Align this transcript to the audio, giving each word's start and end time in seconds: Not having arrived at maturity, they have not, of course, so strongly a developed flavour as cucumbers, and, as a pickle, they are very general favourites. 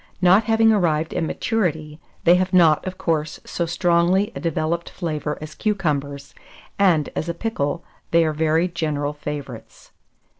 Not 0.19 0.45
having 0.45 0.71
arrived 0.73 1.13
at 1.13 1.21
maturity, 1.21 1.99
they 2.23 2.33
have 2.33 2.53
not, 2.53 2.83
of 2.87 2.97
course, 2.97 3.39
so 3.45 3.67
strongly 3.67 4.31
a 4.35 4.39
developed 4.39 4.89
flavour 4.89 5.37
as 5.41 5.53
cucumbers, 5.53 6.33
and, 6.79 7.09
as 7.15 7.29
a 7.29 7.35
pickle, 7.35 7.83
they 8.09 8.25
are 8.25 8.33
very 8.33 8.67
general 8.67 9.13
favourites. 9.13 9.91